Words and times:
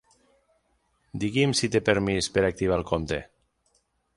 Digui'm 1.23 1.53
si 1.59 1.69
té 1.75 1.81
permís 1.91 2.31
per 2.39 2.45
activar 2.49 2.81
el 2.81 2.89
compte. 2.93 3.21